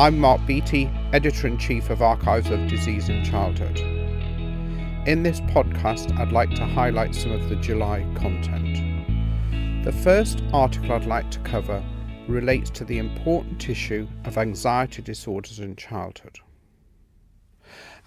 [0.00, 3.78] I'm Mark Beattie, Editor in Chief of Archives of Disease in Childhood.
[5.06, 9.84] In this podcast, I'd like to highlight some of the July content.
[9.84, 11.84] The first article I'd like to cover
[12.26, 16.38] relates to the important issue of anxiety disorders in childhood.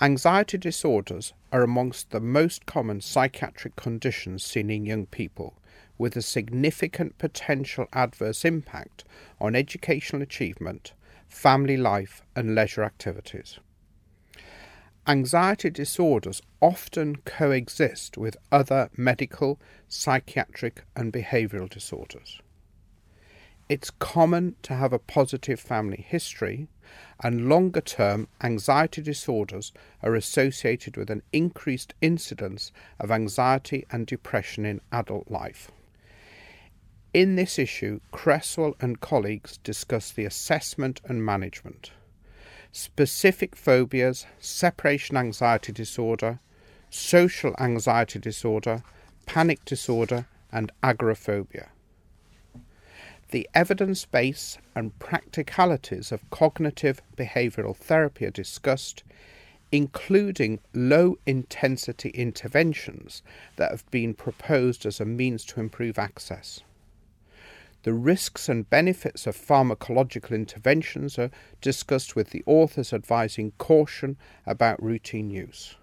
[0.01, 5.53] Anxiety disorders are amongst the most common psychiatric conditions seen in young people,
[5.99, 9.03] with a significant potential adverse impact
[9.39, 10.93] on educational achievement,
[11.33, 13.59] family life, and leisure activities.
[15.07, 19.59] Anxiety disorders often coexist with other medical,
[19.89, 22.39] psychiatric, and behavioural disorders.
[23.67, 26.67] It's common to have a positive family history,
[27.21, 29.73] and longer term anxiety disorders
[30.03, 35.71] are associated with an increased incidence of anxiety and depression in adult life.
[37.13, 41.91] In this issue, Creswell and colleagues discuss the assessment and management
[42.71, 46.39] specific phobias, separation anxiety disorder,
[46.89, 48.81] social anxiety disorder,
[49.27, 51.69] panic disorder, and agoraphobia.
[53.29, 59.03] The evidence base and practicalities of cognitive behavioral therapy are discussed,
[59.71, 63.21] including low intensity interventions
[63.55, 66.61] that have been proposed as a means to improve access.
[67.83, 74.81] The risks and benefits of pharmacological interventions are discussed with the authors advising caution about
[74.81, 75.75] routine use.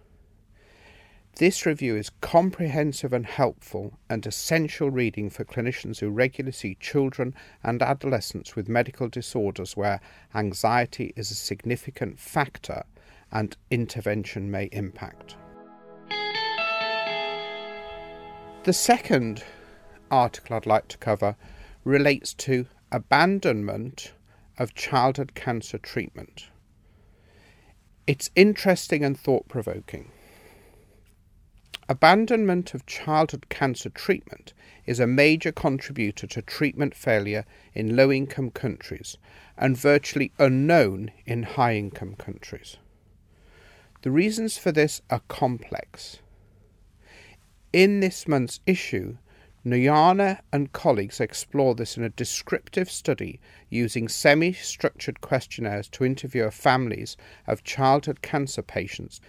[1.36, 7.34] This review is comprehensive and helpful and essential reading for clinicians who regularly see children
[7.62, 10.00] and adolescents with medical disorders where
[10.34, 12.82] anxiety is a significant factor
[13.30, 15.36] and intervention may impact.
[18.64, 19.44] The second
[20.10, 21.36] article I'd like to cover
[21.84, 24.12] relates to abandonment
[24.58, 26.48] of childhood cancer treatment.
[28.06, 30.10] It's interesting and thought provoking.
[31.88, 34.52] Abandonment of childhood cancer treatment
[34.86, 39.16] is a major contributor to treatment failure in low income countries
[39.56, 42.76] and virtually unknown in high income countries.
[44.02, 46.18] The reasons for this are complex.
[47.72, 49.16] In this month's issue,
[49.62, 53.38] Njuguna and colleagues explore this in a descriptive study
[53.68, 57.14] using semi structured questionnaires to interview families
[57.46, 59.20] of childhood cancer patients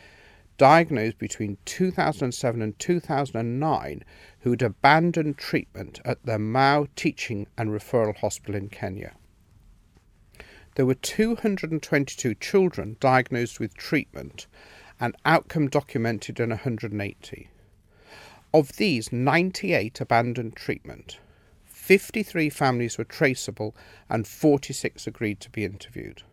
[0.57, 4.05] diagnosed between 2007 and 2009
[4.39, 9.15] who'd abandoned treatment at the Moi Teaching and Referral Hospital in Kenya.
[10.75, 14.47] There were 222 children diagnosed with treatment
[14.97, 17.49] and outcome documented in 180.
[18.53, 21.19] Of these, 98 abandoned treatment.
[21.63, 23.75] 53 families were traceable
[24.09, 26.23] and 46 agreed to be interviewed.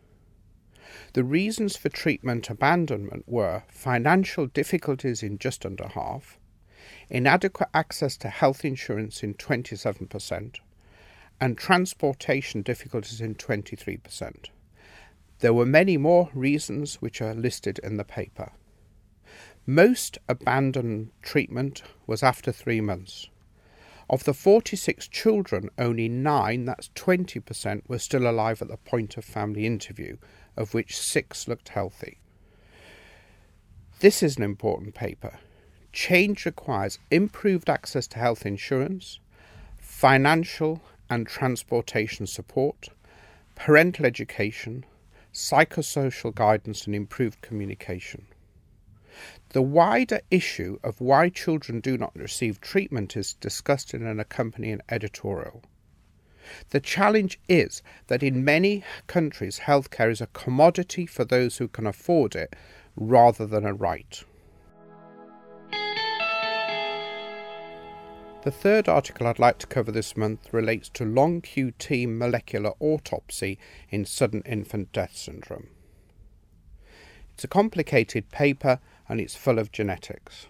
[1.12, 6.38] The reasons for treatment abandonment were financial difficulties in just under half,
[7.08, 10.56] inadequate access to health insurance in 27%,
[11.40, 14.46] and transportation difficulties in 23%.
[15.38, 18.50] There were many more reasons which are listed in the paper.
[19.70, 23.28] Most abandoned treatment was after three months.
[24.08, 29.26] Of the 46 children, only nine, that's 20%, were still alive at the point of
[29.26, 30.16] family interview,
[30.56, 32.16] of which six looked healthy.
[34.00, 35.38] This is an important paper.
[35.92, 39.20] Change requires improved access to health insurance,
[39.76, 40.80] financial
[41.10, 42.88] and transportation support,
[43.54, 44.86] parental education,
[45.34, 48.24] psychosocial guidance, and improved communication.
[49.50, 54.80] The wider issue of why children do not receive treatment is discussed in an accompanying
[54.88, 55.62] editorial.
[56.70, 61.86] The challenge is that in many countries, healthcare is a commodity for those who can
[61.86, 62.54] afford it
[62.96, 64.22] rather than a right.
[68.44, 73.58] The third article I'd like to cover this month relates to long QT molecular autopsy
[73.90, 75.68] in sudden infant death syndrome.
[77.34, 80.46] It's a complicated paper and it's full of genetics.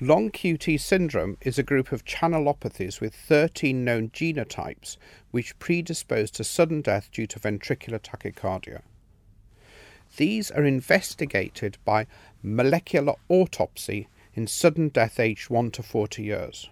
[0.00, 4.98] Long QT syndrome is a group of channelopathies with 13 known genotypes
[5.30, 8.82] which predispose to sudden death due to ventricular tachycardia.
[10.18, 12.06] These are investigated by
[12.42, 16.68] molecular autopsy in sudden death aged 1 to 40 years.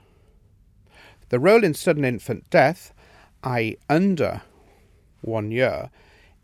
[1.31, 2.93] The role in sudden infant death,
[3.43, 4.43] i.e., under
[5.23, 5.91] one year,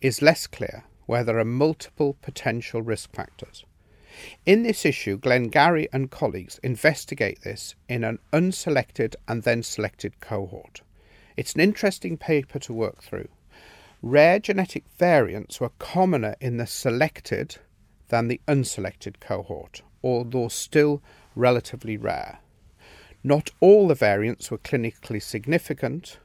[0.00, 3.64] is less clear, where there are multiple potential risk factors.
[4.46, 10.82] In this issue, Glengarry and colleagues investigate this in an unselected and then selected cohort.
[11.36, 13.28] It's an interesting paper to work through.
[14.02, 17.56] Rare genetic variants were commoner in the selected
[18.08, 21.02] than the unselected cohort, although still
[21.34, 22.38] relatively rare.
[23.22, 26.18] Not all the variants were clinically significant,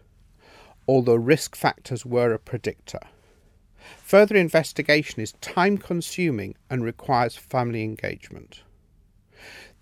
[0.87, 3.01] although risk factors were a predictor.
[4.03, 8.63] Further investigation is time consuming and requires family engagement.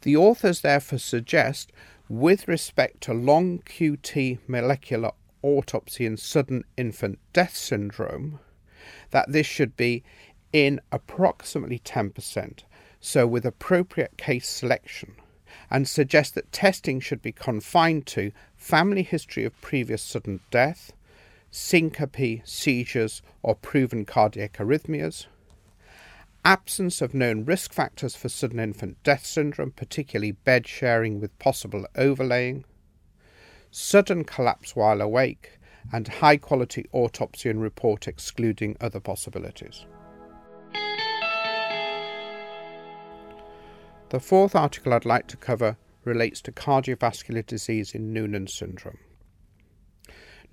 [0.02, 1.72] The authors therefore suggest,
[2.10, 5.12] with respect to long QT molecular
[5.42, 8.40] autopsy in sudden infant death syndrome,
[9.12, 10.04] that this should be
[10.52, 12.60] in approximately 10%,
[13.00, 15.16] so with appropriate case selection,
[15.70, 20.92] and suggest that testing should be confined to family history of previous sudden death,
[21.54, 25.28] syncope, seizures, or proven cardiac arrhythmias,
[26.44, 31.86] absence of known risk factors for sudden infant death syndrome, particularly bed sharing with possible
[31.96, 32.66] overlaying,
[33.70, 35.60] sudden collapse while awake,
[35.92, 39.86] and high quality autopsy and report excluding other possibilities.
[44.10, 48.98] The fourth article I'd like to cover relates to cardiovascular disease in Noonan syndrome.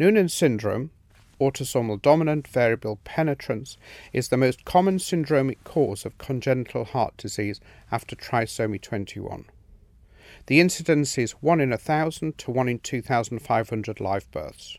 [0.00, 0.92] Noonan syndrome,
[1.38, 3.76] autosomal dominant variable penetrance,
[4.14, 7.60] is the most common syndromic cause of congenital heart disease
[7.92, 9.44] after trisomy 21.
[10.46, 14.78] The incidence is 1 in 1,000 to 1 in 2,500 live births.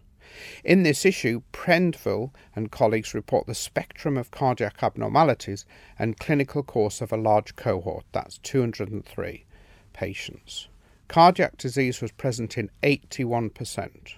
[0.63, 5.67] In this issue, Prendiville and colleagues report the spectrum of cardiac abnormalities
[5.99, 9.45] and clinical course of a large cohort, that's 203
[9.93, 10.67] patients.
[11.07, 14.15] Cardiac disease was present in 81%,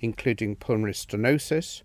[0.00, 1.82] including pulmonary stenosis,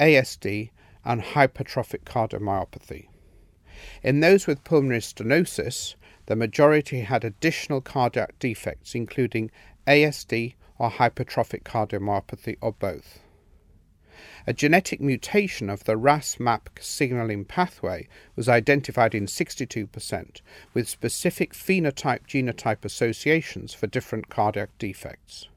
[0.00, 0.70] ASD,
[1.04, 3.08] and hypertrophic cardiomyopathy.
[4.02, 5.94] In those with pulmonary stenosis,
[6.26, 9.50] the majority had additional cardiac defects, including
[9.86, 13.20] ASD or hypertrophic cardiomyopathy or both.
[14.46, 18.06] A genetic mutation of the RAS MAP signaling pathway
[18.36, 20.40] was identified in 62%,
[20.72, 25.48] with specific phenotype genotype associations for different cardiac defects.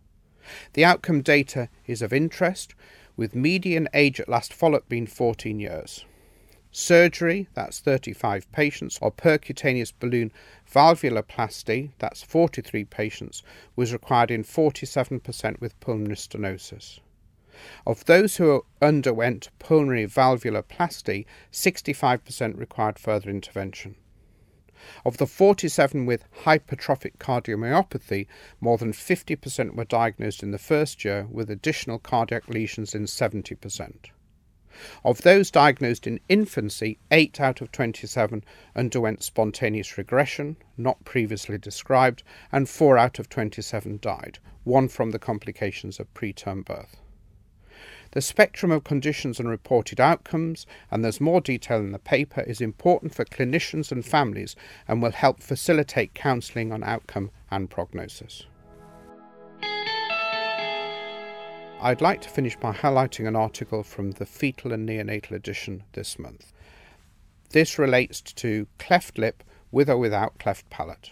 [0.73, 2.75] The outcome data is of interest,
[3.15, 6.05] with median age at last follow up being 14 years.
[6.71, 10.31] Surgery, that's 35 patients, or percutaneous balloon
[10.71, 13.41] valvuloplasty, that's 43 patients,
[13.75, 16.99] was required in 47% with pulmonary stenosis.
[17.87, 23.95] Of those who underwent pulmonary valvuloplasty, 65% required further intervention.
[25.05, 28.27] Of the 47 with hypertrophic cardiomyopathy,
[28.59, 34.11] more than 50% were diagnosed in the first year, with additional cardiac lesions in 70%.
[35.03, 38.43] Of those diagnosed in infancy, 8 out of 27
[38.75, 42.21] underwent spontaneous regression, not previously described,
[42.51, 46.97] and 4 out of 27 died, one from the complications of preterm birth.
[48.11, 52.61] The spectrum of conditions and reported outcomes, and there's more detail in the paper, is
[52.61, 54.55] important for clinicians and families
[54.87, 58.45] and will help facilitate counselling on outcome and prognosis.
[61.79, 66.17] I'd like to finish by highlighting an article from the Fetal and Neonatal edition this
[66.17, 66.51] month.
[67.51, 71.11] This relates to cleft lip with or without cleft palate.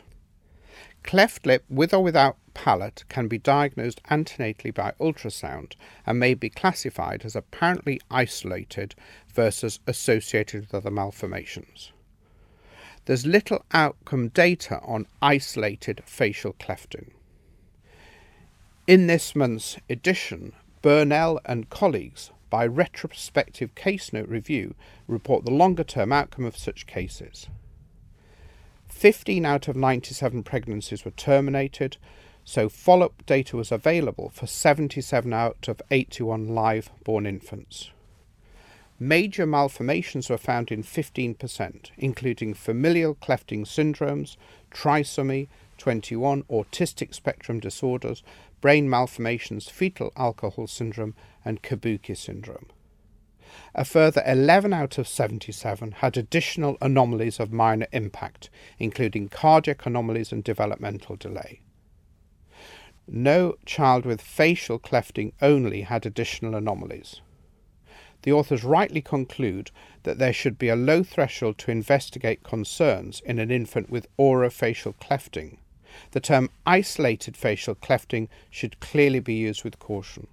[1.05, 6.49] Cleft lip with or without palate can be diagnosed antenatally by ultrasound and may be
[6.49, 8.95] classified as apparently isolated
[9.31, 11.91] versus associated with other malformations.
[13.05, 17.11] There's little outcome data on isolated facial clefting.
[18.87, 24.73] In this month's edition, Burnell and colleagues, by retrospective case note review,
[25.07, 27.47] report the longer term outcome of such cases.
[28.87, 31.97] 15 out of 97 pregnancies were terminated,
[32.43, 37.91] so follow up data was available for 77 out of 81 live born infants.
[38.99, 44.37] Major malformations were found in 15%, including familial clefting syndromes,
[44.71, 48.23] trisomy 21, autistic spectrum disorders,
[48.61, 51.13] brain malformations, fetal alcohol syndrome,
[51.43, 52.67] and Kabuki syndrome.
[53.73, 60.31] A further 11 out of 77 had additional anomalies of minor impact, including cardiac anomalies
[60.31, 61.61] and developmental delay.
[63.07, 67.21] No child with facial clefting only had additional anomalies.
[68.23, 69.71] The authors rightly conclude
[70.03, 74.95] that there should be a low threshold to investigate concerns in an infant with orofacial
[74.95, 75.57] clefting
[76.11, 80.27] the term isolated facial clefting should clearly be used with caution.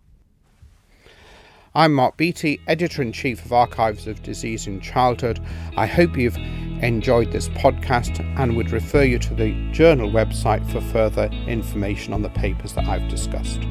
[1.74, 5.40] I'm Mark Beattie, Editor in Chief of Archives of Disease in Childhood.
[5.78, 10.82] I hope you've enjoyed this podcast and would refer you to the journal website for
[10.82, 13.62] further information on the papers that I've discussed.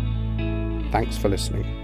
[0.91, 1.80] Thanks for listening.